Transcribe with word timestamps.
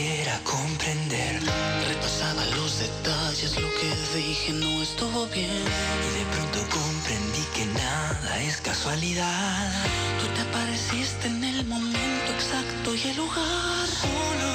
siquiera 0.00 0.40
comprender. 0.44 1.40
Repasaba 1.88 2.44
los 2.56 2.78
detalles, 2.78 3.60
lo 3.60 3.68
que 3.78 4.18
dije 4.18 4.52
no 4.52 4.82
estuvo 4.82 5.26
bien. 5.26 5.64
Y 6.06 6.10
de 6.18 6.24
pronto 6.32 6.58
comprendí 6.70 7.44
que 7.54 7.66
nada 7.66 8.42
es 8.42 8.60
casualidad. 8.60 9.72
Tú 10.20 10.26
te 10.34 10.40
apareciste 10.48 11.26
en 11.26 11.44
el 11.44 11.66
momento 11.66 12.28
exacto 12.34 12.94
y 12.94 13.02
el 13.10 13.16
lugar. 13.16 13.86
Solo 14.04 14.52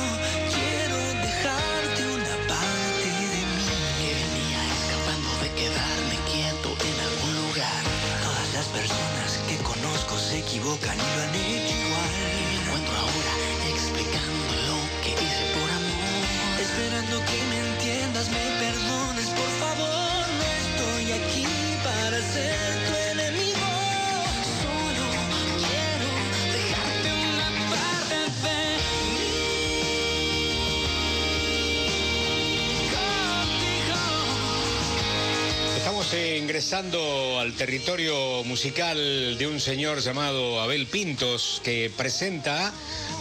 quiero 0.55 0.97
dejarte 1.27 2.01
una 2.17 2.35
parte 2.53 3.07
de 3.33 3.41
mí. 3.53 3.67
Que 3.99 4.11
venía 4.21 4.61
escapando 4.79 5.29
de 5.43 5.49
quedarme 5.61 6.17
quieto 6.31 6.69
en 6.89 6.97
algún 7.07 7.33
lugar. 7.43 7.81
Todas 8.25 8.49
las 8.57 8.67
personas 8.77 9.29
que 9.47 9.57
conozco 9.57 10.17
se 10.17 10.39
equivocan 10.39 10.97
y 10.97 11.07
lo 11.15 11.21
han 11.23 11.35
ingresando 36.45 37.39
al 37.39 37.53
territorio 37.53 38.43
musical 38.43 39.35
de 39.35 39.47
un 39.47 39.59
señor 39.59 39.99
llamado 40.01 40.61
Abel 40.61 40.85
Pintos, 40.85 41.59
que 41.63 41.91
presenta 41.97 42.71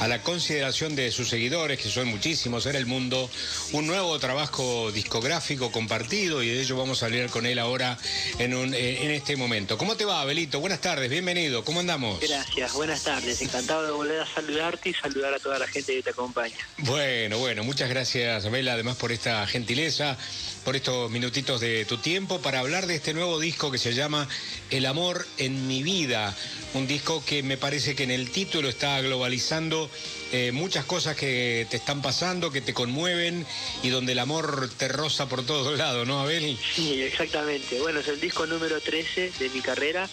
a 0.01 0.09
la 0.09 0.21
consideración 0.23 0.95
de 0.95 1.11
sus 1.11 1.31
seguidores, 1.31 1.81
que 1.81 1.89
son 1.89 2.07
muchísimos 2.09 2.67
en 2.67 2.77
el 2.77 2.85
mundo, 2.85 3.31
un 3.73 3.87
nuevo 3.87 4.19
trabajo 4.19 4.93
discográfico 4.93 5.73
compartido 5.73 6.43
y 6.43 6.49
de 6.49 6.61
ello 6.61 6.77
vamos 6.77 7.03
a 7.03 7.07
hablar 7.07 7.31
con 7.31 7.47
él 7.47 7.59
ahora 7.59 7.97
en, 8.39 8.55
un- 8.55 8.75
eh, 8.75 9.05
en 9.05 9.11
este 9.13 9.37
momento. 9.37 9.79
¿Cómo 9.79 9.97
te 9.97 10.05
va, 10.05 10.21
Abelito? 10.21 10.61
Buenas 10.61 10.83
tardes, 10.83 11.09
bienvenido, 11.09 11.65
¿cómo 11.65 11.81
andamos? 11.81 12.21
Gracias, 12.21 12.75
buenas 12.75 13.05
tardes. 13.05 13.41
Encantado 13.41 13.85
de 13.87 13.93
volver 13.93 14.21
a 14.21 14.27
saludarte 14.27 14.91
y 14.91 14.93
saludar 14.95 15.33
a 15.33 15.39
toda 15.39 15.59
la 15.59 15.67
gente 15.67 15.95
que 15.95 16.03
te 16.03 16.11
acompaña. 16.11 16.57
Bueno, 16.77 17.39
bueno, 17.39 17.65
muchas 17.65 17.89
gracias, 17.89 18.45
Abel, 18.45 18.69
además 18.69 18.97
por 18.97 19.13
esta 19.13 19.47
gentileza, 19.47 20.19
por 20.65 20.77
estos 20.77 21.11
minutitos 21.11 21.61
de 21.61 21.85
tu 21.85 21.99
tiempo 21.99 22.41
para 22.41 22.61
hablar 22.61 22.87
de 22.87 22.95
este 22.95 23.13
nuevo 23.13 23.39
disco 23.39 23.71
que 23.71 23.79
se 23.79 23.93
llama 23.93 24.27
El 24.71 24.87
amor 24.87 25.27
en 25.37 25.69
mi 25.69 25.83
vida. 25.83 26.35
Un 26.73 26.87
disco 26.87 27.23
que 27.25 27.43
me 27.43 27.59
parece 27.59 27.95
que 27.95 28.05
en 28.05 28.11
el 28.11 28.31
título 28.31 28.69
está 28.69 29.01
globalizando 29.03 29.91
eh, 30.33 30.53
muchas 30.53 30.87
cosas 30.87 31.17
que 31.17 31.67
te 31.71 31.77
están 31.77 32.01
pasando, 32.01 32.51
que 32.51 32.63
te 32.63 32.73
conmueven 32.73 33.47
y 33.83 33.91
donde 33.91 34.13
el 34.13 34.19
amor 34.19 34.71
te 34.79 34.89
roza 34.89 35.29
por 35.29 35.45
todos 35.45 35.77
lados, 35.79 36.07
¿no, 36.09 36.21
Abel? 36.21 36.59
Sí, 36.75 37.03
exactamente. 37.03 37.79
Bueno, 37.81 38.01
es 38.01 38.09
el 38.09 38.21
disco 38.21 38.47
número 38.47 38.81
13 38.81 39.33
de 39.39 39.51
mi 39.51 39.61
carrera 39.61 40.09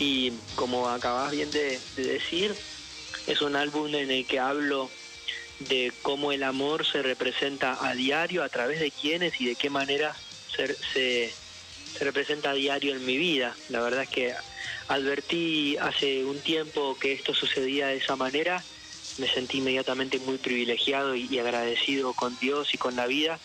y 0.00 0.32
como 0.56 0.88
acabas 0.88 1.30
bien 1.30 1.50
de, 1.52 1.78
de 1.96 2.02
decir, 2.02 2.54
es 3.28 3.40
un 3.40 3.54
álbum 3.54 3.94
en 3.94 4.10
el 4.10 4.26
que 4.26 4.40
hablo 4.40 4.90
de 5.60 5.92
cómo 6.02 6.32
el 6.32 6.42
amor 6.42 6.86
se 6.86 7.02
representa 7.02 7.78
a 7.80 7.94
diario, 7.94 8.42
a 8.42 8.48
través 8.48 8.80
de 8.80 8.90
quiénes 8.90 9.40
y 9.40 9.46
de 9.46 9.54
qué 9.54 9.70
manera 9.70 10.14
se, 10.54 10.74
se, 10.92 11.32
se 11.96 12.04
representa 12.04 12.50
a 12.50 12.54
diario 12.54 12.94
en 12.94 13.04
mi 13.04 13.16
vida. 13.16 13.56
La 13.68 13.80
verdad 13.80 14.02
es 14.02 14.08
que 14.08 14.34
advertí 14.88 15.76
hace 15.78 16.24
un 16.24 16.40
tiempo 16.40 16.96
que 16.98 17.12
esto 17.12 17.34
sucedía 17.34 17.88
de 17.88 17.96
esa 17.96 18.16
manera, 18.16 18.64
me 19.18 19.28
sentí 19.28 19.58
inmediatamente 19.58 20.18
muy 20.18 20.38
privilegiado 20.38 21.14
y 21.14 21.38
agradecido 21.38 22.14
con 22.14 22.38
Dios 22.38 22.74
y 22.74 22.78
con 22.78 22.96
la 22.96 23.06
vida 23.06 23.38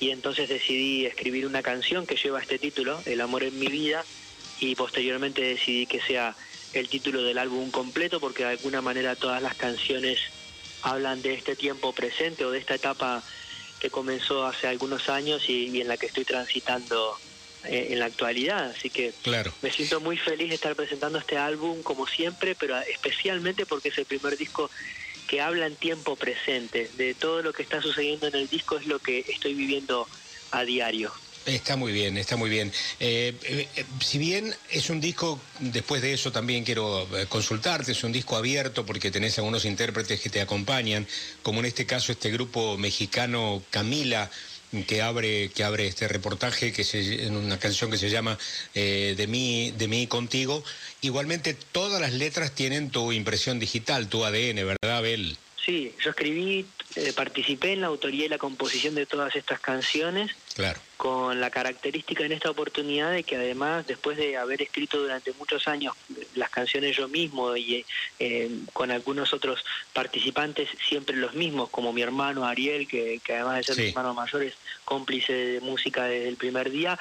y 0.00 0.10
entonces 0.10 0.48
decidí 0.48 1.06
escribir 1.06 1.46
una 1.46 1.62
canción 1.62 2.06
que 2.06 2.16
lleva 2.16 2.40
este 2.40 2.58
título, 2.58 3.00
El 3.06 3.20
amor 3.20 3.44
en 3.44 3.58
mi 3.58 3.68
vida, 3.68 4.04
y 4.60 4.74
posteriormente 4.74 5.42
decidí 5.42 5.86
que 5.86 6.00
sea 6.00 6.36
el 6.72 6.88
título 6.88 7.22
del 7.22 7.38
álbum 7.38 7.70
completo 7.70 8.20
porque 8.20 8.44
de 8.44 8.50
alguna 8.50 8.82
manera 8.82 9.16
todas 9.16 9.42
las 9.42 9.54
canciones 9.54 10.18
hablan 10.84 11.22
de 11.22 11.34
este 11.34 11.56
tiempo 11.56 11.92
presente 11.92 12.44
o 12.44 12.50
de 12.50 12.58
esta 12.58 12.74
etapa 12.74 13.24
que 13.80 13.90
comenzó 13.90 14.46
hace 14.46 14.66
algunos 14.68 15.08
años 15.08 15.42
y, 15.48 15.68
y 15.76 15.80
en 15.80 15.88
la 15.88 15.96
que 15.96 16.06
estoy 16.06 16.24
transitando 16.24 17.18
eh, 17.64 17.88
en 17.90 17.98
la 17.98 18.06
actualidad. 18.06 18.70
Así 18.70 18.90
que 18.90 19.14
Claro. 19.22 19.52
me 19.62 19.70
siento 19.72 20.00
muy 20.00 20.16
feliz 20.18 20.48
de 20.50 20.54
estar 20.56 20.76
presentando 20.76 21.18
este 21.18 21.36
álbum 21.38 21.82
como 21.82 22.06
siempre, 22.06 22.54
pero 22.54 22.78
especialmente 22.78 23.66
porque 23.66 23.88
es 23.88 23.98
el 23.98 24.04
primer 24.04 24.36
disco 24.36 24.70
que 25.26 25.40
habla 25.40 25.66
en 25.66 25.76
tiempo 25.76 26.16
presente. 26.16 26.90
De 26.94 27.14
todo 27.14 27.42
lo 27.42 27.52
que 27.52 27.62
está 27.62 27.80
sucediendo 27.80 28.26
en 28.28 28.34
el 28.34 28.48
disco 28.48 28.76
es 28.76 28.86
lo 28.86 28.98
que 29.00 29.24
estoy 29.26 29.54
viviendo 29.54 30.06
a 30.50 30.64
diario. 30.64 31.12
Está 31.46 31.76
muy 31.76 31.92
bien, 31.92 32.16
está 32.16 32.36
muy 32.36 32.48
bien. 32.48 32.72
Eh, 33.00 33.34
eh, 33.42 33.68
eh, 33.76 33.84
si 34.00 34.16
bien 34.16 34.54
es 34.70 34.88
un 34.88 35.00
disco, 35.00 35.38
después 35.60 36.00
de 36.00 36.14
eso 36.14 36.32
también 36.32 36.64
quiero 36.64 37.06
consultarte, 37.28 37.92
es 37.92 38.02
un 38.02 38.12
disco 38.12 38.36
abierto 38.36 38.86
porque 38.86 39.10
tenés 39.10 39.36
algunos 39.38 39.66
intérpretes 39.66 40.20
que 40.20 40.30
te 40.30 40.40
acompañan, 40.40 41.06
como 41.42 41.60
en 41.60 41.66
este 41.66 41.84
caso 41.84 42.12
este 42.12 42.30
grupo 42.30 42.78
mexicano 42.78 43.62
Camila 43.70 44.30
que 44.88 45.02
abre 45.02 45.50
que 45.50 45.62
abre 45.62 45.86
este 45.86 46.08
reportaje 46.08 46.72
que 46.72 46.82
se, 46.82 47.26
en 47.26 47.36
una 47.36 47.60
canción 47.60 47.92
que 47.92 47.98
se 47.98 48.10
llama 48.10 48.36
de 48.74 49.26
mí 49.28 49.70
de 49.78 49.86
mí 49.86 50.08
contigo 50.08 50.64
igualmente 51.00 51.54
todas 51.54 52.00
las 52.00 52.12
letras 52.12 52.50
tienen 52.56 52.90
tu 52.90 53.12
impresión 53.12 53.60
digital 53.60 54.08
tu 54.08 54.24
ADN 54.24 54.66
verdad 54.66 54.96
Abel 54.96 55.38
Sí, 55.64 55.94
yo 56.00 56.10
escribí, 56.10 56.66
eh, 56.96 57.12
participé 57.14 57.72
en 57.72 57.80
la 57.80 57.86
autoría 57.86 58.26
y 58.26 58.28
la 58.28 58.38
composición 58.38 58.94
de 58.94 59.06
todas 59.06 59.34
estas 59.34 59.60
canciones 59.60 60.30
claro 60.54 60.78
con 60.96 61.40
la 61.40 61.50
característica 61.50 62.24
en 62.24 62.32
esta 62.32 62.50
oportunidad 62.50 63.10
de 63.10 63.24
que 63.24 63.36
además 63.36 63.86
después 63.86 64.16
de 64.16 64.36
haber 64.36 64.62
escrito 64.62 64.98
durante 64.98 65.32
muchos 65.32 65.66
años 65.66 65.94
las 66.34 66.50
canciones 66.50 66.96
yo 66.96 67.08
mismo 67.08 67.56
y 67.56 67.84
eh, 68.20 68.50
con 68.72 68.90
algunos 68.90 69.32
otros 69.32 69.64
participantes 69.92 70.68
siempre 70.88 71.16
los 71.16 71.34
mismos 71.34 71.68
como 71.70 71.92
mi 71.92 72.02
hermano 72.02 72.46
Ariel 72.46 72.86
que, 72.86 73.20
que 73.24 73.34
además 73.34 73.56
de 73.58 73.64
ser 73.64 73.74
Sí. 73.74 73.82
mi 73.82 73.88
hermano 73.88 74.14
mayor 74.14 74.44
es 74.44 74.54
cómplice 74.84 75.32
de 75.32 75.60
música 75.60 76.04
desde 76.04 76.28
el 76.28 76.36
primer 76.36 76.70
día 76.70 76.98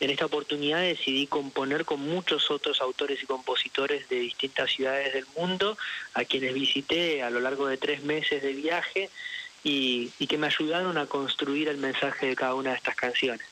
en 0.00 0.10
esta 0.10 0.26
oportunidad 0.26 0.80
decidí 0.80 1.26
componer 1.26 1.84
con 1.84 2.00
muchos 2.00 2.50
otros 2.50 2.80
autores 2.80 3.22
y 3.22 3.26
compositores 3.26 4.08
de 4.08 4.16
distintas 4.20 4.70
ciudades 4.70 5.12
del 5.12 5.26
mundo 5.36 5.76
a 6.14 6.24
quienes 6.24 6.54
visité 6.54 7.22
a 7.22 7.30
lo 7.30 7.40
largo 7.40 7.66
de 7.66 7.76
tres 7.76 8.02
meses 8.02 8.42
de 8.42 8.52
viaje 8.52 9.10
y, 9.64 10.10
que 10.28 10.38
me 10.38 10.46
ayudaron 10.46 10.98
a 10.98 11.06
construir 11.06 11.68
el 11.68 11.78
mensaje 11.78 12.26
de 12.26 12.36
cada 12.36 12.54
una 12.54 12.70
de 12.70 12.76
estas 12.76 12.94
canciones. 12.94 13.46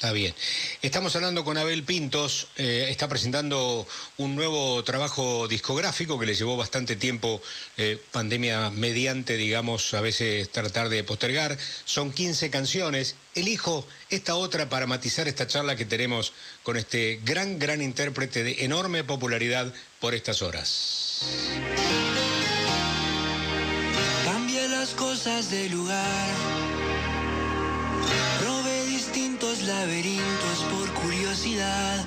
Está 0.00 0.12
bien. 0.12 0.34
Estamos 0.80 1.14
hablando 1.14 1.44
con 1.44 1.58
Abel 1.58 1.82
Pintos, 1.82 2.48
eh, 2.56 2.86
está 2.88 3.06
presentando 3.06 3.86
un 4.16 4.34
nuevo 4.34 4.82
trabajo 4.82 5.46
discográfico 5.46 6.18
que 6.18 6.24
le 6.24 6.34
llevó 6.34 6.56
bastante 6.56 6.96
tiempo, 6.96 7.42
eh, 7.76 8.02
pandemia 8.10 8.70
mediante, 8.70 9.36
digamos, 9.36 9.92
a 9.92 10.00
veces 10.00 10.50
tratar 10.50 10.88
de 10.88 11.04
postergar. 11.04 11.58
Son 11.84 12.12
15 12.12 12.48
canciones. 12.48 13.16
Elijo 13.34 13.86
esta 14.08 14.36
otra 14.36 14.70
para 14.70 14.86
matizar 14.86 15.28
esta 15.28 15.46
charla 15.46 15.76
que 15.76 15.84
tenemos 15.84 16.32
con 16.62 16.78
este 16.78 17.20
gran, 17.22 17.58
gran 17.58 17.82
intérprete 17.82 18.42
de 18.42 18.64
enorme 18.64 19.04
popularidad 19.04 19.70
por 20.00 20.14
estas 20.14 20.40
horas. 20.40 21.26
Cambia 24.24 24.66
las 24.66 24.88
cosas 24.92 25.50
de 25.50 25.68
lugar. 25.68 26.69
Distintos 29.80 29.86
laberintos 29.86 30.58
por 30.70 30.92
curiosidad. 31.02 32.04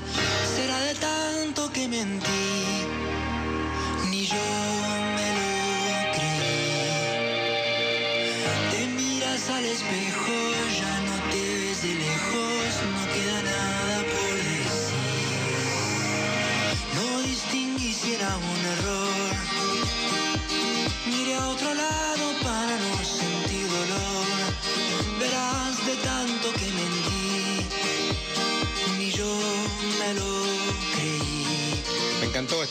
Será 0.55 0.79
de 0.79 0.95
tanto 0.95 1.71
que 1.71 1.87
mentí. 1.87 2.85
Ni 4.09 4.25
yo 4.25 4.35
me 5.15 5.29
lo 5.37 5.51
creí. 6.15 7.33
Te 8.71 8.87
miras 8.87 9.49
al 9.49 9.65
espejo, 9.65 10.52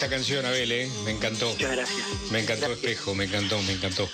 esta 0.02 0.16
canción, 0.16 0.44
Abel, 0.44 0.72
¿eh? 0.72 0.90
Me 1.04 1.12
encantó. 1.12 1.49
Muchas 1.50 1.70
gracias. 1.70 1.99
Me 2.32 2.40
encantó 2.40 2.66
Gracias. 2.66 2.90
Espejo, 2.90 3.14
me 3.14 3.25
encantó, 3.26 3.62
me 3.62 3.72
encantó. 3.72 4.10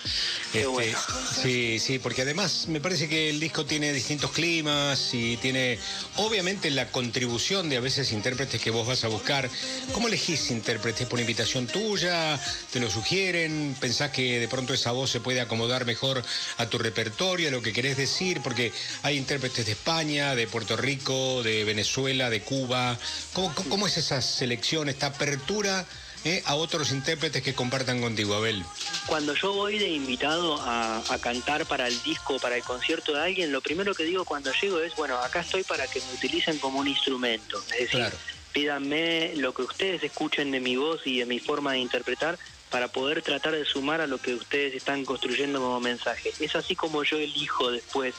Qué 0.53 0.67
bueno. 0.67 0.99
Sí, 1.43 1.79
sí, 1.79 1.99
porque 1.99 2.23
además 2.23 2.67
me 2.69 2.79
parece 2.79 3.09
que 3.09 3.31
el 3.31 3.41
disco 3.41 3.65
tiene 3.65 3.91
distintos 3.95 4.33
climas 4.33 5.15
y 5.15 5.39
tiene, 5.39 5.79
obviamente, 6.17 6.71
la 6.71 6.91
contribución 6.91 7.71
de 7.71 7.79
a 7.79 7.81
veces 7.81 8.13
intérpretes 8.13 8.61
que 8.61 8.71
vos 8.71 8.87
vas 8.87 9.05
a 9.05 9.09
buscar. 9.09 9.49
¿Cómo 9.93 10.09
elegís 10.09 10.51
intérpretes? 10.51 11.07
¿Por 11.07 11.21
invitación 11.21 11.67
tuya? 11.67 12.39
¿Te 12.71 12.81
lo 12.81 12.91
sugieren? 12.91 13.75
¿Pensás 13.81 14.11
que 14.11 14.41
de 14.41 14.49
pronto 14.49 14.75
esa 14.75 14.93
voz 14.93 15.11
se 15.11 15.21
puede 15.21 15.41
acomodar 15.41 15.87
mejor 15.87 16.23
a 16.59 16.67
tu 16.67 16.77
repertorio, 16.79 17.49
a 17.49 17.51
lo 17.51 17.63
que 17.63 17.73
querés 17.73 17.97
decir? 17.97 18.41
Porque 18.43 18.73
hay 19.03 19.17
intérpretes 19.17 19.65
de 19.65 19.73
España, 19.73 20.35
de 20.35 20.47
Puerto 20.49 20.77
Rico, 20.77 21.43
de 21.43 21.65
Venezuela, 21.65 22.29
de 22.29 22.43
Cuba. 22.43 22.99
¿Cómo, 23.33 23.55
cómo- 23.55 23.71
cómo 23.71 23.87
es 23.87 23.97
esa 23.97 24.21
selección, 24.21 24.91
esta 24.91 25.07
apertura 25.07 25.78
eh, 26.25 26.43
a 26.47 26.55
otros 26.55 26.91
intérpretes 26.93 27.43
que 27.43 27.55
compartan 27.55 28.01
contigo, 28.01 28.35
Abel? 28.35 28.65
Cuando 29.07 29.35
yo 29.35 29.53
voy 29.53 29.79
de 29.79 29.89
invitado 29.89 30.61
a, 30.61 31.03
a 31.09 31.19
cantar 31.19 31.67
para 31.67 31.87
el 31.89 32.03
disco, 32.03 32.39
para 32.39 32.57
el 32.57 32.63
concierto 32.63 33.13
de 33.13 33.21
alguien, 33.23 33.53
lo 33.53 33.61
primero 33.61 33.95
que 33.95 34.05
digo 34.05 34.25
cuando 34.25 34.53
llego 34.53 34.81
es, 34.81 34.95
bueno, 34.97 35.17
acá 35.19 35.41
estoy 35.41 35.63
para 35.65 35.87
que 35.87 36.01
me 36.01 36.13
utilicen 36.15 36.59
como 36.59 36.81
un 36.81 36.89
instrumento. 36.89 37.59
Es 37.73 37.79
decir, 37.81 38.01
Claro. 38.01 38.17
pídanme 38.53 39.33
lo 39.37 39.55
que 39.55 39.63
ustedes 39.63 40.03
escuchen 40.03 40.51
de 40.51 40.61
mi 40.61 40.77
voz 40.77 41.01
y 41.07 41.19
de 41.21 41.27
mi 41.27 41.39
forma 41.39 41.73
de 41.73 41.79
interpretar 41.79 42.39
para 42.71 42.89
poder 42.89 43.23
tratar 43.23 43.55
de 43.55 43.65
sumar 43.65 44.01
a 44.01 44.07
lo 44.07 44.19
que 44.19 44.35
ustedes 44.35 44.75
están 44.75 45.05
construyendo 45.05 45.59
como 45.61 45.81
mensaje. 45.81 46.33
Es 46.39 46.55
así 46.55 46.75
como 46.77 47.03
yo 47.05 47.17
elijo 47.17 47.71
después 47.71 48.15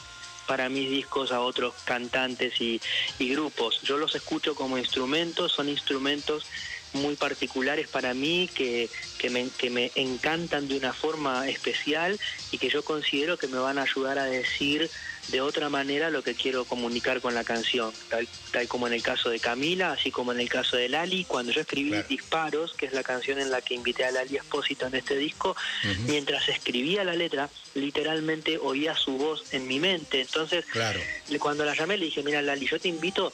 para 0.48 0.68
mis 0.68 0.90
discos 0.90 1.30
a 1.30 1.40
otros 1.40 1.74
cantantes 1.84 2.60
y, 2.60 2.80
y 3.20 3.28
grupos. 3.30 3.80
Yo 3.82 3.96
los 3.98 4.16
escucho 4.16 4.56
como 4.56 4.76
instrumentos, 4.78 5.52
son 5.52 5.68
instrumentos 5.68 6.44
muy 6.92 7.16
particulares 7.16 7.88
para 7.88 8.14
mí 8.14 8.48
que, 8.54 8.88
que, 9.18 9.30
me, 9.30 9.48
que 9.50 9.70
me 9.70 9.90
encantan 9.94 10.68
de 10.68 10.76
una 10.76 10.92
forma 10.92 11.48
especial 11.48 12.18
y 12.50 12.58
que 12.58 12.68
yo 12.68 12.82
considero 12.84 13.36
que 13.38 13.46
me 13.46 13.58
van 13.58 13.78
a 13.78 13.82
ayudar 13.82 14.18
a 14.18 14.24
decir 14.24 14.90
de 15.28 15.40
otra 15.40 15.68
manera 15.68 16.10
lo 16.10 16.22
que 16.24 16.34
quiero 16.34 16.64
comunicar 16.64 17.20
con 17.20 17.34
la 17.34 17.44
canción, 17.44 17.92
tal, 18.08 18.26
tal 18.50 18.66
como 18.66 18.88
en 18.88 18.94
el 18.94 19.02
caso 19.02 19.30
de 19.30 19.38
Camila, 19.38 19.92
así 19.92 20.10
como 20.10 20.32
en 20.32 20.40
el 20.40 20.48
caso 20.48 20.76
de 20.76 20.88
Lali, 20.88 21.24
cuando 21.24 21.52
yo 21.52 21.60
escribí 21.60 21.90
Claro. 21.90 22.06
Disparos, 22.08 22.74
que 22.74 22.86
es 22.86 22.92
la 22.92 23.02
canción 23.04 23.38
en 23.38 23.50
la 23.50 23.60
que 23.60 23.74
invité 23.74 24.04
a 24.04 24.10
Lali 24.10 24.36
Espósito 24.36 24.86
en 24.86 24.94
este 24.96 25.16
disco, 25.16 25.54
mientras 26.06 26.48
escribía 26.48 27.04
la 27.04 27.14
letra, 27.14 27.48
literalmente 27.74 28.58
oía 28.58 28.96
su 28.96 29.12
voz 29.18 29.44
en 29.52 29.68
mi 29.68 29.78
mente, 29.78 30.20
entonces 30.22 30.64
Claro. 30.66 31.00
cuando 31.38 31.64
la 31.64 31.74
llamé 31.74 31.96
le 31.96 32.06
dije, 32.06 32.22
mira 32.24 32.42
Lali, 32.42 32.66
yo 32.66 32.80
te 32.80 32.88
invito, 32.88 33.32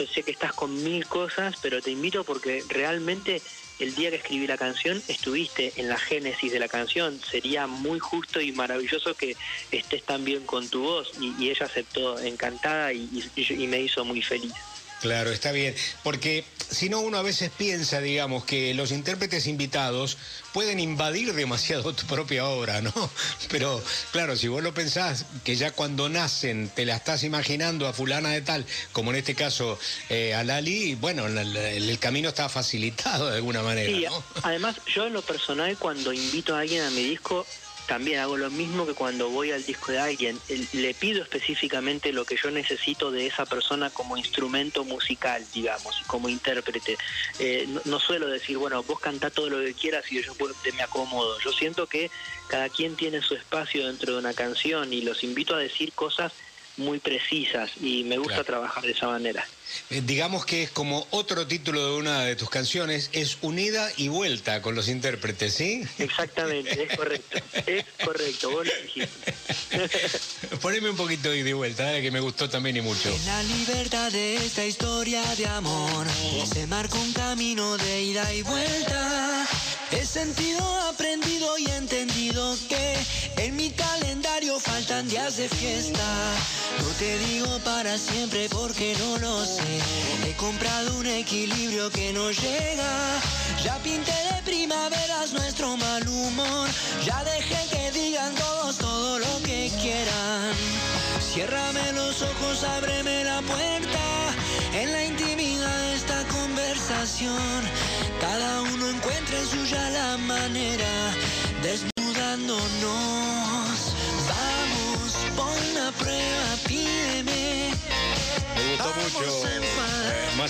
yo 0.00 0.06
sé 0.06 0.22
que 0.22 0.30
estás 0.30 0.54
con 0.54 0.82
mil 0.82 1.06
cosas, 1.06 1.56
pero 1.60 1.82
te 1.82 1.90
invito 1.90 2.24
porque 2.24 2.64
realmente 2.68 3.42
el 3.78 3.94
día 3.94 4.08
que 4.08 4.16
escribí 4.16 4.46
la 4.46 4.56
canción 4.56 5.02
estuviste 5.08 5.74
en 5.76 5.88
la 5.88 5.98
génesis 5.98 6.50
de 6.52 6.58
la 6.58 6.68
canción. 6.68 7.20
Sería 7.22 7.66
muy 7.66 7.98
justo 7.98 8.40
y 8.40 8.50
maravilloso 8.52 9.14
que 9.14 9.36
estés 9.70 10.02
también 10.04 10.46
con 10.46 10.68
tu 10.68 10.82
voz. 10.82 11.12
Y, 11.20 11.50
ella 11.50 11.66
aceptó 11.66 12.18
encantada 12.18 12.92
y 12.94 13.66
me 13.68 13.82
hizo 13.82 14.04
muy 14.04 14.22
feliz. 14.22 14.54
Claro, 15.00 15.30
está 15.32 15.52
bien. 15.52 15.74
Porque 16.02 16.44
si 16.70 16.88
no, 16.88 17.00
uno 17.00 17.18
a 17.18 17.22
veces 17.22 17.50
piensa, 17.56 18.00
digamos, 18.00 18.44
que 18.44 18.74
los 18.74 18.92
intérpretes 18.92 19.46
invitados 19.46 20.18
pueden 20.52 20.78
invadir 20.78 21.32
demasiado 21.34 21.92
tu 21.94 22.06
propia 22.06 22.46
obra, 22.46 22.80
¿no? 22.80 22.92
Pero 23.50 23.82
claro, 24.12 24.36
si 24.36 24.48
vos 24.48 24.62
lo 24.62 24.74
pensás, 24.74 25.26
que 25.44 25.56
ya 25.56 25.72
cuando 25.72 26.08
nacen 26.08 26.68
te 26.68 26.84
la 26.84 26.96
estás 26.96 27.24
imaginando 27.24 27.88
a 27.88 27.92
fulana 27.92 28.30
de 28.30 28.42
tal, 28.42 28.66
como 28.92 29.10
en 29.10 29.16
este 29.16 29.34
caso 29.34 29.78
eh, 30.08 30.34
a 30.34 30.44
Lali, 30.44 30.94
bueno, 30.94 31.26
el, 31.26 31.98
camino 31.98 32.28
está 32.28 32.48
facilitado 32.48 33.28
de 33.28 33.36
alguna 33.36 33.62
manera, 33.62 33.90
Sí, 33.90 34.04
¿no? 34.06 34.24
además 34.42 34.76
yo 34.86 35.06
en 35.06 35.12
lo 35.12 35.22
personal 35.22 35.76
cuando 35.76 36.12
invito 36.12 36.54
a 36.54 36.60
alguien 36.60 36.82
a 36.82 36.90
mi 36.90 37.02
disco 37.02 37.46
también 37.90 38.20
hago 38.20 38.36
lo 38.36 38.50
mismo 38.50 38.86
que 38.86 38.94
cuando 38.94 39.30
voy 39.30 39.50
al 39.50 39.64
disco 39.64 39.90
de 39.90 39.98
alguien. 39.98 40.38
Le 40.72 40.94
pido 40.94 41.24
específicamente 41.24 42.12
lo 42.12 42.24
que 42.24 42.36
yo 42.36 42.48
necesito 42.52 43.10
de 43.10 43.26
esa 43.26 43.46
persona 43.46 43.90
como 43.90 44.16
instrumento 44.16 44.84
musical, 44.84 45.44
digamos, 45.52 46.00
y 46.00 46.04
como 46.04 46.28
intérprete. 46.28 46.96
Eh, 47.40 47.66
no, 47.68 47.80
no 47.84 47.98
suelo 47.98 48.28
decir, 48.28 48.58
bueno, 48.58 48.80
vos 48.84 49.00
cantá 49.00 49.30
todo 49.30 49.50
lo 49.50 49.58
que 49.58 49.74
quieras 49.74 50.04
y 50.08 50.22
yo 50.22 50.32
te 50.62 50.70
me 50.70 50.82
acomodo. 50.84 51.36
Yo 51.40 51.50
siento 51.50 51.88
que 51.88 52.12
cada 52.46 52.68
quien 52.68 52.94
tiene 52.94 53.22
su 53.22 53.34
espacio 53.34 53.84
dentro 53.88 54.12
de 54.12 54.20
una 54.20 54.34
canción 54.34 54.92
y 54.92 55.02
los 55.02 55.24
invito 55.24 55.56
a 55.56 55.58
decir 55.58 55.92
cosas 55.92 56.32
muy 56.76 57.00
precisas 57.00 57.72
y 57.80 58.04
me 58.04 58.18
gusta 58.18 58.34
Claro. 58.34 58.44
trabajar 58.44 58.84
de 58.84 58.92
esa 58.92 59.08
manera. 59.08 59.44
Eh, 59.90 60.02
digamos 60.04 60.46
que 60.46 60.62
es 60.62 60.70
como 60.70 61.06
otro 61.10 61.46
título 61.46 61.84
de 61.86 61.96
una 61.96 62.24
de 62.24 62.36
tus 62.36 62.50
canciones, 62.50 63.10
es 63.12 63.38
unida 63.42 63.90
y 63.96 64.08
vuelta 64.08 64.62
con 64.62 64.74
los 64.74 64.88
intérpretes, 64.88 65.54
¿sí? 65.54 65.82
Exactamente, 65.98 66.84
es 66.84 66.96
correcto. 66.96 67.38
Es 67.66 67.84
correcto, 68.04 68.50
vos 68.50 68.66
lo 68.66 68.72
dijiste. 68.82 69.34
Poneme 70.62 70.90
un 70.90 70.96
poquito 70.96 71.30
de 71.30 71.38
ida 71.38 71.50
y 71.50 71.52
vuelta, 71.54 71.84
dale, 71.84 72.02
que 72.02 72.10
me 72.10 72.20
gustó 72.20 72.48
también 72.48 72.76
y 72.76 72.80
mucho. 72.80 73.08
En 73.08 73.26
la 73.26 73.42
libertad 73.42 74.12
de 74.12 74.36
esta 74.36 74.64
historia 74.64 75.22
de 75.36 75.46
amor 75.46 76.06
se 76.52 76.66
marca 76.66 76.96
un 76.96 77.12
camino 77.12 77.76
de 77.76 78.02
ida 78.02 78.32
y 78.34 78.42
vuelta. 78.42 79.46
He 79.90 80.04
sentido, 80.04 80.62
aprendido 80.88 81.58
y 81.58 81.66
entendido 81.66 82.56
que 82.68 82.96
en 83.38 83.56
mi 83.56 83.69
días 85.10 85.36
de 85.38 85.48
fiesta. 85.48 86.08
No 86.78 86.88
te 86.98 87.18
digo 87.18 87.58
para 87.64 87.98
siempre 87.98 88.48
porque 88.48 88.94
no 88.98 89.18
lo 89.18 89.44
sé. 89.44 89.80
He 90.24 90.34
comprado 90.36 90.98
un 90.98 91.06
equilibrio 91.06 91.90
que 91.90 92.12
no 92.12 92.30
llega. 92.30 92.92
Ya 93.64 93.76
pinté 93.78 94.12
de 94.12 94.42
primaveras 94.44 95.32
nuestro 95.32 95.76
mal 95.76 96.06
humor. 96.06 96.68
Ya 97.04 97.24
dejé 97.24 97.58
que 97.70 97.90
digan 97.90 98.34
todos 98.36 98.78
todo 98.78 99.18
lo 99.18 99.42
que 99.42 99.70
quieran. 99.82 100.54
Ciérrame 101.20 101.92
los 101.92 102.22
ojos, 102.22 102.62
ábreme 102.62 103.24
la 103.24 103.42
puerta. 103.42 104.06
En 104.74 104.92
la 104.92 105.04
intimidad 105.04 105.78
de 105.86 105.94
esta 105.94 106.22
conversación, 106.28 107.60
cada 108.20 108.62
uno 108.62 108.88
encuentre 108.88 109.44
suya 109.44 109.90
la 109.90 110.16
manera, 110.18 110.92
desnudándonos. 111.62 111.99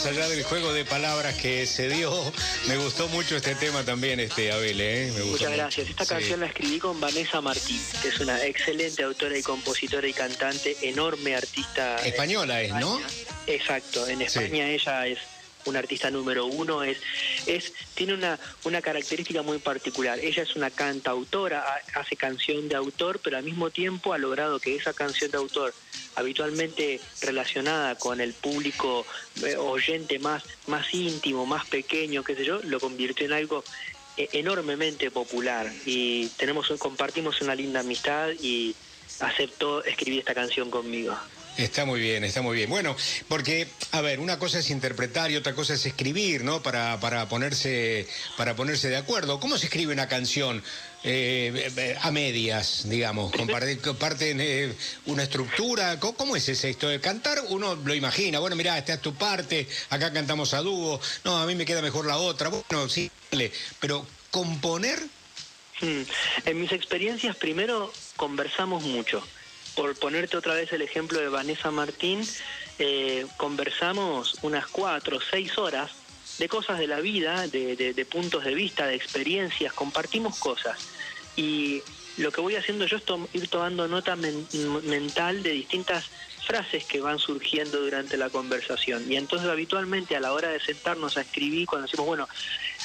Más 0.02 0.06
allá 0.16 0.28
del 0.30 0.42
juego 0.44 0.72
de 0.72 0.86
palabras 0.86 1.34
que 1.34 1.66
se 1.66 1.88
dio, 1.90 2.10
me 2.68 2.76
gustó 2.78 3.06
mucho 3.08 3.36
este 3.36 3.54
tema 3.54 3.84
también, 3.84 4.18
este 4.18 4.50
Abel, 4.50 4.80
¿eh? 4.80 5.10
Me 5.14 5.20
gustó 5.20 5.26
Muchas 5.26 5.48
mucho. 5.50 5.56
gracias. 5.62 5.88
Esta 5.90 6.04
Sí. 6.04 6.08
canción 6.08 6.40
la 6.40 6.46
escribí 6.46 6.78
con 6.78 6.98
Vanessa 6.98 7.40
Martín, 7.42 7.78
que 8.00 8.08
es 8.08 8.18
una 8.20 8.42
excelente 8.46 9.02
autora 9.02 9.36
y 9.36 9.42
compositora 9.42 10.08
y 10.08 10.14
cantante, 10.14 10.74
enorme 10.82 11.34
artista. 11.36 11.96
Española 11.98 12.62
es, 12.62 12.72
¿no? 12.76 12.98
Exacto, 13.46 14.06
en 14.08 14.18
Sí. 14.20 14.24
España 14.24 14.70
ella 14.70 15.06
es 15.06 15.18
una 15.64 15.78
artista 15.80 16.10
número 16.10 16.46
uno, 16.46 16.82
es, 16.82 16.98
es, 17.46 17.72
tiene 17.94 18.14
una, 18.14 18.38
una 18.64 18.80
característica 18.82 19.42
muy 19.42 19.58
particular. 19.58 20.18
Ella 20.20 20.42
es 20.42 20.56
una 20.56 20.70
cantautora, 20.70 21.60
ha- 21.60 22.00
hace 22.00 22.16
canción 22.16 22.68
de 22.68 22.76
autor, 22.76 23.20
pero 23.22 23.36
al 23.36 23.44
mismo 23.44 23.70
tiempo 23.70 24.12
ha 24.12 24.18
logrado 24.18 24.60
que 24.60 24.76
esa 24.76 24.94
canción 24.94 25.30
de 25.30 25.38
autor, 25.38 25.74
habitualmente 26.14 27.02
relacionada 27.20 27.96
con 27.96 28.20
el 28.20 28.34
público 28.34 29.06
eh, 29.42 29.56
oyente 29.56 30.18
más, 30.18 30.42
más 30.66 30.92
íntimo, 30.92 31.46
más 31.46 31.66
pequeño, 31.66 32.24
qué 32.24 32.34
sé 32.36 32.44
yo, 32.44 32.60
lo 32.62 32.80
convirtió 32.80 33.26
en 33.26 33.32
algo 33.32 33.64
eh, 34.16 34.28
enormemente 34.32 35.10
popular 35.10 35.76
y 35.84 36.30
tenemos 36.30 36.68
un- 36.70 36.78
compartimos 36.78 37.40
una 37.42 37.54
linda 37.54 37.80
amistad 37.80 38.30
y 38.40 38.76
aceptó 39.20 39.84
escribir 39.84 40.20
esta 40.20 40.34
canción 40.34 40.70
conmigo. 40.70 41.16
Está 41.56 41.84
muy 41.84 42.00
bien, 42.00 42.24
está 42.24 42.42
muy 42.42 42.56
bien. 42.56 42.70
Bueno, 42.70 42.96
porque, 43.28 43.68
a 43.92 44.00
ver, 44.00 44.20
una 44.20 44.38
cosa 44.38 44.60
es 44.60 44.70
interpretar 44.70 45.30
y 45.30 45.36
otra 45.36 45.54
cosa 45.54 45.74
es 45.74 45.84
escribir, 45.84 46.42
¿no? 46.42 46.62
Para, 46.62 46.98
para, 47.00 47.28
ponerse, 47.28 48.06
para 48.36 48.56
ponerse 48.56 48.88
de 48.88 48.96
acuerdo. 48.96 49.40
¿Cómo 49.40 49.58
se 49.58 49.66
escribe 49.66 49.92
una 49.92 50.08
canción 50.08 50.62
eh, 51.04 51.70
eh, 51.76 51.96
a 52.00 52.10
medias, 52.10 52.88
digamos? 52.88 53.32
Comparten, 53.32 54.40
eh, 54.40 54.72
una 55.06 55.24
estructura. 55.24 56.00
¿Cómo, 56.00 56.14
cómo 56.14 56.36
es 56.36 56.48
ese 56.48 56.70
esto 56.70 56.88
de 56.88 57.00
cantar? 57.00 57.42
Uno 57.48 57.74
lo 57.74 57.94
imagina. 57.94 58.38
Bueno, 58.38 58.56
mirá, 58.56 58.78
esta 58.78 58.94
es 58.94 59.00
tu 59.00 59.14
parte, 59.14 59.68
acá 59.90 60.12
cantamos 60.12 60.54
a 60.54 60.60
dúo. 60.60 61.00
No, 61.24 61.38
a 61.38 61.46
mí 61.46 61.54
me 61.54 61.66
queda 61.66 61.82
mejor 61.82 62.06
la 62.06 62.16
otra. 62.16 62.48
Bueno, 62.48 62.88
sí. 62.88 63.10
Pero 63.80 64.06
componer, 64.30 65.00
Hmm. 65.80 66.02
En 66.44 66.60
mis 66.60 66.72
experiencias, 66.72 67.36
primero 67.36 67.92
conversamos 68.16 68.82
mucho. 68.82 69.22
Por 69.74 69.98
ponerte 69.98 70.36
otra 70.36 70.54
vez 70.54 70.72
el 70.72 70.82
ejemplo 70.82 71.20
de 71.20 71.28
Vanessa 71.28 71.70
Martín, 71.70 72.26
eh, 72.78 73.26
conversamos 73.36 74.36
unas 74.42 74.66
cuatro 74.68 75.18
o 75.18 75.20
seis 75.20 75.56
horas 75.58 75.90
de 76.38 76.48
cosas 76.48 76.78
de 76.78 76.86
la 76.86 77.00
vida, 77.00 77.46
de, 77.46 77.76
de- 77.76 77.92
de 77.94 78.04
puntos 78.06 78.44
de 78.44 78.54
vista, 78.54 78.86
de 78.86 78.94
experiencias, 78.96 79.72
compartimos 79.74 80.38
cosas. 80.38 80.78
Y 81.36 81.82
lo 82.16 82.32
que 82.32 82.40
voy 82.40 82.56
haciendo 82.56 82.86
yo 82.86 82.96
es 82.96 83.04
ir 83.34 83.48
tomando 83.48 83.86
nota 83.88 84.16
men- 84.16 84.48
mental 84.52 85.42
de 85.42 85.50
distintas 85.50 86.04
frases 86.46 86.84
que 86.86 87.00
van 87.00 87.18
surgiendo 87.18 87.78
durante 87.80 88.16
la 88.16 88.28
conversación. 88.30 89.10
Y 89.10 89.16
entonces 89.16 89.48
habitualmente 89.48 90.16
a 90.16 90.20
la 90.20 90.32
hora 90.32 90.48
de 90.48 90.60
sentarnos 90.60 91.16
a 91.16 91.20
escribir, 91.22 91.66
cuando 91.66 91.86
decimos, 91.86 92.06
bueno, 92.06 92.28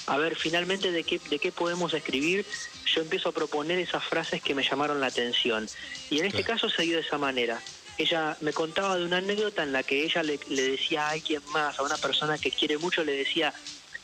a 0.08 0.18
ver, 0.18 0.36
finalmente 0.36 0.92
de 0.92 1.04
qué, 1.04 1.20
de 1.30 1.40
qué 1.40 1.52
podemos 1.52 1.94
escribir, 1.94 2.46
yo 2.86 3.02
empiezo 3.02 3.30
a 3.30 3.32
proponer 3.32 3.80
esas 3.80 4.04
frases 4.04 4.42
que 4.42 4.56
me 4.56 4.64
llamaron 4.64 5.00
la 5.00 5.08
atención. 5.08 5.68
Y 6.10 6.20
en 6.20 6.26
este 6.26 6.44
caso 6.44 6.70
se 6.70 6.84
dio 6.84 6.96
de 6.96 7.02
esa 7.02 7.18
manera. 7.18 7.62
Ella 7.98 8.38
me 8.42 8.54
contaba 8.54 8.98
de 8.98 9.06
una 9.06 9.18
anécdota 9.18 9.64
en 9.64 9.72
la 9.72 9.84
que 9.84 10.04
ella 10.04 10.22
le, 10.22 10.40
le 10.50 10.62
decía 10.72 11.08
a 11.08 11.12
alguien 11.12 11.42
más, 11.52 11.80
a 11.80 11.84
una 11.84 11.98
persona 11.98 12.38
que 12.38 12.52
quiere 12.52 12.78
mucho, 12.78 13.04
le 13.04 13.14
decía, 13.14 13.54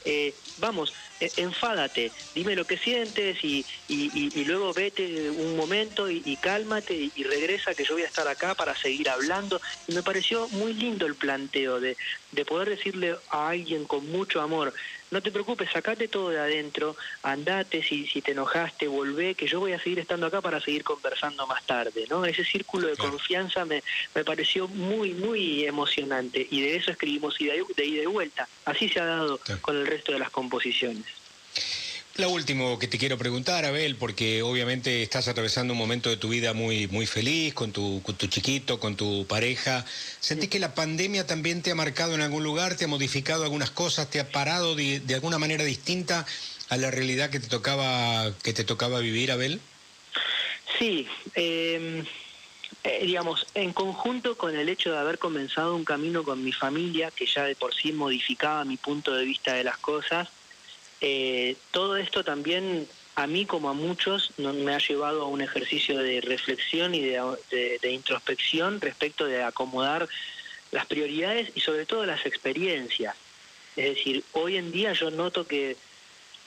eh, 0.03 0.33
vamos, 0.57 0.93
eh, 1.19 1.31
enfádate, 1.37 2.11
dime 2.33 2.55
lo 2.55 2.65
que 2.65 2.77
sientes 2.77 3.43
y, 3.43 3.63
y, 3.87 4.45
luego 4.45 4.73
vete 4.73 5.29
un 5.29 5.55
momento 5.55 6.09
y, 6.09 6.35
cálmate 6.41 7.11
y, 7.15 7.23
regresa 7.23 7.75
que 7.75 7.83
yo 7.83 7.93
voy 7.93 8.03
a 8.03 8.07
estar 8.07 8.27
acá 8.27 8.55
para 8.55 8.75
seguir 8.75 9.09
hablando. 9.09 9.61
Y 9.87 9.93
me 9.93 10.01
pareció 10.01 10.47
muy 10.49 10.73
lindo 10.73 11.05
el 11.05 11.15
planteo 11.15 11.79
de, 11.79 11.97
de 12.31 12.45
poder 12.45 12.69
decirle 12.69 13.15
a 13.29 13.49
alguien 13.49 13.85
con 13.85 14.09
mucho 14.11 14.41
amor, 14.41 14.73
no 15.11 15.21
te 15.21 15.31
preocupes, 15.31 15.69
sacate 15.71 16.07
todo 16.07 16.29
de 16.29 16.39
adentro, 16.39 16.95
andate, 17.23 17.83
si, 17.83 18.07
si 18.07 18.21
te 18.21 18.31
enojaste, 18.31 18.87
volvé, 18.87 19.35
que 19.35 19.45
yo 19.45 19.59
voy 19.59 19.73
a 19.73 19.83
seguir 19.83 19.99
estando 19.99 20.25
acá 20.25 20.41
para 20.41 20.61
seguir 20.61 20.83
conversando 20.83 21.45
más 21.45 21.65
tarde, 21.65 22.05
¿no? 22.09 22.25
Ese 22.25 22.45
círculo 22.45 22.87
de 22.87 22.95
confianza 22.95 23.65
me, 23.65 23.83
me 24.15 24.23
pareció 24.23 24.67
muy, 24.69 25.13
muy 25.13 25.65
emocionante 25.65 26.47
y 26.49 26.61
de 26.61 26.77
eso 26.77 26.91
escribimos 26.91 27.37
de 27.37 27.85
ida 27.85 28.03
y 28.03 28.05
vuelta. 28.05 28.47
Así 28.65 28.87
se 28.89 28.99
ha 28.99 29.05
dado 29.05 29.39
con 29.61 29.75
el 29.75 29.85
resto 29.85 30.13
de 30.13 30.19
las 30.19 30.29
composiciones. 30.29 31.20
Lo 32.21 32.29
último 32.29 32.77
que 32.77 32.87
te 32.87 32.99
quiero 32.99 33.17
preguntar, 33.17 33.65
Abel, 33.65 33.95
porque 33.95 34.43
obviamente 34.43 35.01
estás 35.01 35.27
atravesando 35.27 35.73
un 35.73 35.79
momento 35.79 36.07
de 36.07 36.17
tu 36.17 36.29
vida 36.29 36.53
muy, 36.53 36.87
muy 36.87 37.07
feliz 37.07 37.55
con 37.55 37.71
tu, 37.71 37.99
con 38.03 38.13
tu 38.13 38.27
chiquito, 38.27 38.79
con 38.79 38.95
tu 38.95 39.25
pareja. 39.25 39.83
¿Sentís 40.19 40.47
que 40.47 40.59
la 40.59 40.75
pandemia 40.75 41.25
también 41.25 41.63
te 41.63 41.71
ha 41.71 41.75
marcado 41.75 42.13
en 42.13 42.21
algún 42.21 42.43
lugar, 42.43 42.75
te 42.75 42.85
ha 42.85 42.87
modificado 42.87 43.41
algunas 43.41 43.71
cosas, 43.71 44.07
te 44.11 44.19
ha 44.19 44.29
parado 44.29 44.75
de, 44.75 45.01
alguna 45.15 45.39
manera 45.39 45.63
distinta 45.63 46.27
a 46.69 46.77
la 46.77 46.91
realidad 46.91 47.31
que 47.31 47.39
te 47.39 47.47
tocaba, 47.47 48.31
que 48.43 48.53
te 48.53 48.65
tocaba 48.65 48.99
vivir, 48.99 49.31
Abel? 49.31 49.59
Sí, 50.77 51.07
em, 51.33 52.05
eh, 52.83 52.99
digamos, 53.03 53.47
en 53.55 53.73
conjunto 53.73 54.37
con 54.37 54.55
el 54.55 54.69
hecho 54.69 54.91
de 54.91 54.99
haber 54.99 55.17
comenzado 55.17 55.75
un 55.75 55.85
camino 55.85 56.23
con 56.23 56.43
mi 56.43 56.51
familia, 56.51 57.09
que 57.09 57.25
ya 57.25 57.45
de 57.45 57.55
por 57.55 57.73
sí 57.73 57.91
modificaba 57.91 58.63
mi 58.63 58.77
punto 58.77 59.11
de 59.11 59.25
vista 59.25 59.55
de 59.55 59.63
las 59.63 59.77
cosas, 59.77 60.29
eh, 61.01 61.55
todo 61.71 61.97
esto 61.97 62.23
también 62.23 62.87
a 63.15 63.27
mí 63.27 63.45
como 63.45 63.69
a 63.69 63.73
muchos 63.73 64.31
me 64.37 64.73
ha 64.73 64.77
llevado 64.77 65.23
a 65.23 65.27
un 65.27 65.41
ejercicio 65.41 65.97
de 65.97 66.21
reflexión 66.21 66.93
y 66.93 67.01
de, 67.01 67.91
introspección 67.91 68.79
respecto 68.79 69.25
de 69.25 69.43
acomodar 69.43 70.07
las 70.71 70.85
prioridades 70.85 71.51
y 71.55 71.59
sobre 71.59 71.85
todo 71.85 72.05
las 72.05 72.25
experiencias. 72.25 73.15
Es 73.75 73.95
decir, 73.95 74.23
hoy 74.33 74.57
en 74.57 74.71
día 74.71 74.93
yo 74.93 75.11
noto 75.11 75.45
que 75.45 75.75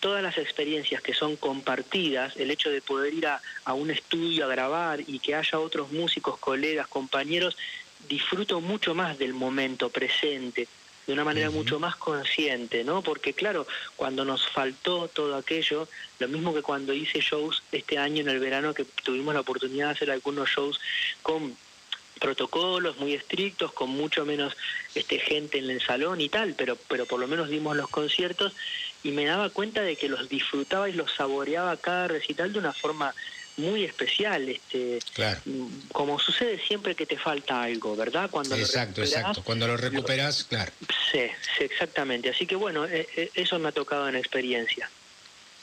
todas 0.00 0.22
las 0.22 0.38
experiencias 0.38 1.02
que 1.02 1.14
son 1.14 1.36
compartidas, 1.36 2.36
el 2.36 2.50
hecho 2.50 2.70
de 2.70 2.80
poder 2.80 3.12
ir 3.12 3.26
a 3.26 3.74
un 3.74 3.90
estudio 3.90 4.44
a 4.44 4.48
grabar 4.48 5.00
y 5.06 5.18
que 5.18 5.34
haya 5.34 5.58
otros 5.58 5.90
músicos, 5.92 6.38
colegas, 6.38 6.86
compañeros, 6.88 7.56
disfruto 8.08 8.60
mucho 8.60 8.94
más 8.94 9.18
del 9.18 9.32
momento 9.32 9.90
presente 9.90 10.68
de 11.06 11.12
una 11.12 11.24
manera 11.24 11.50
mucho 11.50 11.78
más 11.78 11.96
consciente, 11.96 12.84
¿no? 12.84 13.02
Porque 13.02 13.34
claro, 13.34 13.66
cuando 13.96 14.24
nos 14.24 14.48
faltó 14.48 15.08
todo 15.08 15.36
aquello, 15.36 15.88
lo 16.18 16.28
mismo 16.28 16.54
que 16.54 16.62
cuando 16.62 16.92
hice 16.92 17.20
shows 17.20 17.62
este 17.72 17.98
año 17.98 18.22
en 18.22 18.28
el 18.28 18.38
verano 18.38 18.74
que 18.74 18.84
tuvimos 18.84 19.34
la 19.34 19.40
oportunidad 19.40 19.86
de 19.86 19.92
hacer 19.92 20.10
algunos 20.10 20.48
shows 20.48 20.80
con 21.22 21.56
protocolos 22.20 22.96
muy 22.98 23.12
estrictos, 23.12 23.72
con 23.72 23.90
mucho 23.90 24.24
menos 24.24 24.56
este 24.94 25.18
gente 25.18 25.58
en 25.58 25.68
el 25.68 25.80
salón 25.80 26.20
y 26.20 26.28
tal, 26.28 26.54
pero 26.54 26.76
pero 26.88 27.06
por 27.06 27.20
lo 27.20 27.26
menos 27.26 27.48
dimos 27.48 27.76
los 27.76 27.90
conciertos 27.90 28.54
y 29.02 29.10
me 29.10 29.26
daba 29.26 29.50
cuenta 29.50 29.82
de 29.82 29.96
que 29.96 30.08
los 30.08 30.28
disfrutaba 30.28 30.88
y 30.88 30.92
los 30.94 31.12
saboreaba 31.12 31.76
cada 31.76 32.08
recital 32.08 32.52
de 32.52 32.60
una 32.60 32.72
forma 32.72 33.14
muy 33.56 33.84
especial, 33.84 34.48
este, 34.48 34.98
como 35.92 36.18
sucede 36.18 36.60
siempre 36.66 36.94
que 36.94 37.06
te 37.06 37.16
falta 37.16 37.62
algo, 37.62 37.94
¿verdad? 37.96 38.28
Cuando 38.30 38.56
exacto, 38.56 39.02
exacto. 39.02 39.42
Cuando 39.44 39.66
lo 39.66 39.76
recuperas, 39.76 40.44
claro. 40.44 40.72
Sí, 41.12 41.30
sí, 41.56 41.64
exactamente. 41.64 42.30
Así 42.30 42.46
que 42.46 42.56
bueno, 42.56 42.84
eh, 42.86 43.06
eh, 43.16 43.30
eso 43.34 43.58
me 43.58 43.68
ha 43.68 43.72
tocado 43.72 44.08
en 44.08 44.16
experiencia. 44.16 44.90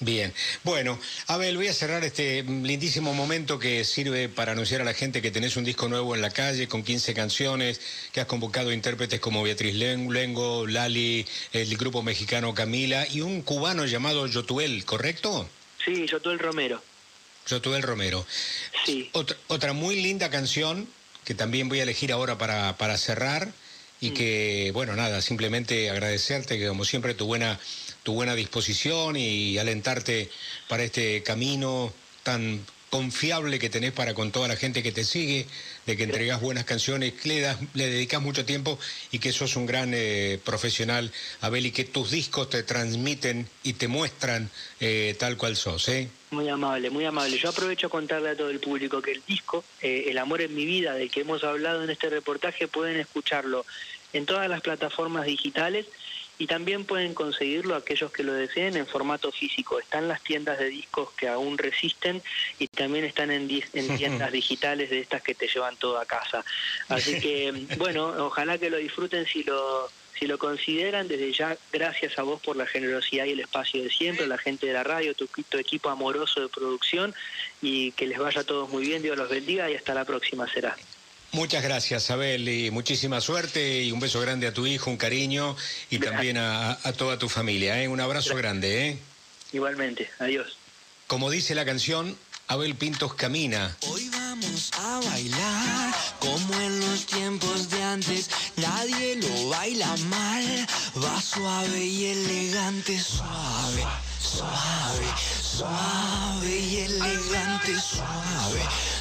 Bien, 0.04 0.34
bueno, 0.64 1.00
Abel, 1.28 1.58
voy 1.58 1.68
a 1.68 1.74
cerrar 1.74 2.04
este 2.04 2.42
lindísimo 2.42 3.14
momento 3.14 3.60
que 3.60 3.84
sirve 3.84 4.30
para 4.30 4.54
anunciar 4.54 4.82
a 4.82 4.84
la 4.84 4.96
gente 4.96 5.22
que 5.22 5.30
tenés 5.30 5.58
un 5.58 5.64
disco 5.64 5.90
nuevo 5.90 6.16
en 6.16 6.22
la 6.22 6.32
calle 6.32 6.68
con 6.68 6.82
15 6.82 7.14
canciones, 7.14 7.80
que 8.12 8.20
has 8.20 8.26
convocado 8.26 8.74
intérpretes 8.74 9.20
como 9.20 9.44
Beatriz 9.44 9.76
Lengo, 9.76 10.66
Lali, 10.66 11.28
el 11.54 11.78
grupo 11.78 12.02
mexicano 12.02 12.56
Camila 12.56 13.06
y 13.12 13.22
un 13.22 13.44
cubano 13.44 13.86
llamado 13.86 14.26
Yotuel, 14.26 14.86
¿correcto? 14.86 15.48
Sí, 15.86 16.08
Yotuel 16.08 16.40
Romero. 16.40 16.82
Yotuel 17.48 17.84
Romero. 17.84 18.26
Sí. 18.86 19.10
Otra, 19.14 19.38
otra 19.48 19.74
muy 19.74 20.02
linda 20.02 20.30
canción 20.30 20.88
que 21.24 21.36
también 21.36 21.70
voy 21.70 21.80
a 21.80 21.84
elegir 21.84 22.12
ahora 22.12 22.38
para, 22.38 22.78
para 22.78 22.98
cerrar 22.98 23.52
y 24.00 24.12
mm. 24.12 24.14
que, 24.14 24.72
bueno, 24.74 24.96
nada, 24.96 25.22
simplemente 25.22 25.90
agradecerte 25.90 26.58
que 26.58 26.68
como 26.68 26.84
siempre 26.86 27.14
tu 27.14 27.26
buena, 27.26 27.60
tu 28.04 28.14
buena 28.14 28.36
disposición 28.36 29.16
y 29.16 29.58
alentarte 29.58 30.30
para 30.68 30.84
este 30.84 31.24
camino 31.24 31.94
tan 32.24 32.66
confiable 32.92 33.58
que 33.58 33.70
tenés 33.70 33.94
para 33.94 34.14
con 34.14 34.32
toda 34.32 34.50
la 34.50 34.58
gente 34.58 34.84
que 34.84 34.92
te 34.92 35.06
sigue, 35.06 35.48
de 35.86 35.96
que 35.96 36.04
entregas 36.04 36.42
buenas 36.42 36.66
canciones, 36.66 37.14
le, 37.26 37.40
das, 37.40 37.58
le 37.74 37.90
dedicas 37.90 38.22
mucho 38.22 38.46
tiempo 38.46 38.78
y 39.12 39.20
que 39.20 39.32
sos 39.32 39.56
un 39.56 39.66
gran 39.66 39.94
eh, 39.94 40.40
profesional, 40.44 41.10
Abel, 41.40 41.66
y 41.66 41.72
que 41.72 41.86
tus 41.86 42.12
discos 42.12 42.50
te 42.50 42.64
transmiten 42.64 43.48
y 43.64 43.74
te 43.74 43.88
muestran 43.88 44.50
eh, 44.82 45.16
tal 45.18 45.38
cual 45.38 45.56
sos. 45.56 45.88
¿eh? 45.88 46.10
Muy 46.32 46.50
amable, 46.50 46.90
muy 46.90 47.06
amable. 47.06 47.38
Yo 47.38 47.50
aprovecho 47.50 47.88
a 47.88 47.90
contarle 47.90 48.30
a 48.30 48.36
todo 48.36 48.50
el 48.50 48.60
público 48.60 49.02
que 49.02 49.14
el 49.14 49.24
disco, 49.26 49.64
eh, 49.82 50.08
El 50.10 50.18
amor 50.18 50.42
en 50.42 50.54
mi 50.54 50.66
vida, 50.66 50.94
del 50.94 51.10
que 51.10 51.22
hemos 51.22 51.46
hablado 51.46 51.86
en 51.86 51.90
este 51.90 52.10
reportaje, 52.10 52.68
pueden 52.68 53.00
escucharlo 53.00 53.66
en 54.12 54.26
todas 54.26 54.50
las 54.50 54.60
plataformas 54.60 55.26
digitales 55.26 55.86
y 56.42 56.48
también 56.48 56.86
pueden 56.86 57.14
conseguirlo 57.14 57.76
aquellos 57.76 58.12
que 58.12 58.24
lo 58.24 58.34
deseen 58.34 58.76
en 58.76 58.88
formato 58.88 59.32
físico. 59.32 59.80
Están 59.80 60.08
las 60.08 60.24
tiendas 60.24 60.58
de 60.58 60.70
discos 60.70 61.12
que 61.12 61.28
aún 61.28 61.56
resisten 61.56 62.20
y 62.58 62.68
también 62.68 63.06
están 63.06 63.30
en, 63.30 63.48
en 63.74 63.98
tiendas 63.98 64.32
digitales 64.32 64.90
de 64.90 65.02
estas 65.02 65.22
que 65.22 65.36
te 65.36 65.48
llevan 65.48 65.76
todo 65.76 66.00
a 66.00 66.06
casa. 66.08 66.44
Así 66.90 67.20
que, 67.20 67.68
bueno, 67.78 68.08
ojalá 68.26 68.58
que 68.58 68.72
lo 68.72 68.78
disfruten 68.78 69.28
si 69.28 69.44
lo 69.44 69.88
si 70.18 70.26
lo 70.26 70.40
consideran, 70.40 71.08
desde 71.08 71.32
ya, 71.32 71.58
gracias 71.72 72.18
a 72.18 72.24
vos 72.24 72.42
por 72.42 72.56
la 72.56 72.66
generosidad 72.66 73.26
y 73.26 73.32
el 73.32 73.40
espacio 73.40 73.84
de 73.84 73.90
siempre, 73.90 74.26
la 74.26 74.38
gente 74.38 74.66
de 74.66 74.74
la 74.74 74.84
radio, 74.84 75.14
tu, 75.14 75.28
tu, 75.28 75.58
equipo 75.58 75.90
amoroso 75.90 76.42
de 76.42 76.48
producción, 76.48 77.14
y 77.62 77.92
que 77.94 78.06
les 78.06 78.20
vaya 78.20 78.42
a 78.42 78.44
todos 78.44 78.70
muy 78.70 78.86
bien, 78.86 79.02
Dios 79.02 79.18
los 79.18 79.30
bendiga 79.30 79.70
y 79.70 79.76
hasta 79.76 79.96
la 79.96 80.06
próxima 80.06 80.48
será. 80.48 80.76
Muchas 81.34 81.64
gracias, 81.64 82.12
Abel, 82.12 82.48
y 82.50 82.72
muchísima 82.72 83.22
suerte 83.22 83.84
y 83.84 83.92
un 83.94 84.02
beso 84.02 84.20
grande 84.20 84.48
a 84.48 84.54
tu 84.54 84.68
hijo, 84.68 84.90
un 84.90 84.98
cariño 84.98 85.56
y 85.90 86.00
también 86.00 86.38
a, 86.38 86.78
toda 86.98 87.18
tu 87.18 87.30
familia. 87.30 87.82
¿eh? 87.82 87.88
Un 87.88 88.02
abrazo 88.02 88.36
grande. 88.36 88.90
¿eh? 88.90 88.98
Igualmente, 89.54 90.10
adiós. 90.20 90.58
Como 91.08 91.30
dice 91.30 91.56
la 91.56 91.64
canción, 91.64 92.18
Abel 92.48 92.76
Pintos 92.76 93.14
camina. 93.14 93.78
Hoy 93.88 94.10
vamos 94.10 94.72
a 94.78 95.00
bailar 95.10 95.94
como 96.20 96.54
en 96.60 96.80
los 96.82 97.06
tiempos 97.06 97.70
de 97.70 97.82
antes. 97.82 98.30
Nadie 98.58 99.16
lo 99.16 99.50
baila 99.50 99.96
mal. 100.10 100.68
Va 101.02 101.22
suave 101.22 101.80
y 101.80 102.08
elegante, 102.08 103.00
suave, 103.00 103.86
suave, 104.22 105.08
suave 105.42 106.60
y 106.60 106.78
elegante, 106.80 107.80
suave, 107.80 108.62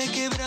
de 0.00 0.08
quebranto, 0.08 0.39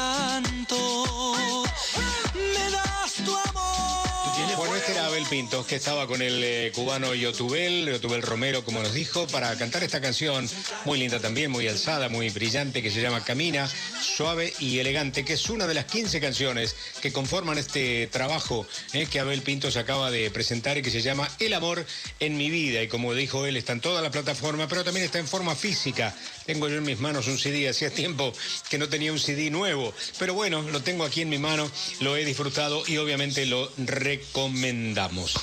Pintos, 5.34 5.66
que 5.66 5.78
estaba 5.78 6.06
con 6.06 6.22
el 6.22 6.44
eh, 6.44 6.72
cubano 6.75 7.16
Yotubel, 7.16 7.88
Yotubel 7.88 8.22
Romero, 8.22 8.63
como 8.63 8.84
nos 8.84 8.94
dijo, 8.94 9.25
para 9.25 9.58
cantar 9.58 9.84
esta 9.84 10.00
canción 10.00 10.48
muy 10.86 11.00
linda 11.00 11.20
también, 11.20 11.50
muy 11.50 11.68
alzada, 11.68 12.08
muy 12.08 12.30
brillante, 12.30 12.84
que 12.84 12.92
se 12.92 13.02
llama 13.02 13.24
Camina, 13.24 13.68
suave 14.00 14.54
y 14.60 14.78
elegante, 14.78 15.25
que 15.25 15.34
es 15.34 15.50
una 15.50 15.66
de 15.66 15.74
las 15.74 15.86
15 15.86 16.22
canciones 16.22 16.75
que 17.02 17.12
conforman 17.12 17.58
este 17.58 18.06
trabajo 18.12 18.68
eh, 18.94 19.08
que 19.08 19.20
Abel 19.20 19.42
Pintos 19.42 19.75
acaba 19.75 20.12
de 20.12 20.30
presentar 20.30 20.78
y 20.78 20.84
que 20.84 20.92
se 20.92 21.02
llama 21.02 21.28
El 21.40 21.54
amor 21.54 21.84
en 22.20 22.38
mi 22.38 22.52
vida. 22.52 22.84
Y 22.84 22.88
como 22.88 23.16
dijo 23.16 23.48
él, 23.48 23.58
está 23.58 23.74
en 23.74 23.82
toda 23.82 24.04
la 24.04 24.12
plataforma, 24.12 24.68
pero 24.68 24.84
también 24.84 25.04
está 25.04 25.18
en 25.18 25.28
forma 25.28 25.56
física. 25.56 26.16
Tengo 26.46 26.70
yo 26.70 26.75
en 26.75 26.84
mis 26.84 27.00
manos 27.00 27.25
un 27.25 27.40
CD, 27.40 27.68
hacía 27.68 27.90
tiempo 27.90 28.34
que 28.70 28.78
no 28.78 28.88
tenía 28.88 29.12
un 29.12 29.20
CD 29.20 29.50
nuevo, 29.50 29.96
pero 30.20 30.36
bueno, 30.36 30.62
lo 30.62 30.84
tengo 30.84 31.06
aquí 31.06 31.22
en 31.22 31.30
mi 31.30 31.40
mano, 31.40 31.72
lo 32.02 32.18
he 32.18 32.24
disfrutado 32.24 32.84
y 32.86 32.98
obviamente 32.98 33.48
lo 33.48 33.72
recomendamos 33.78 35.23
vemos. 35.24 35.34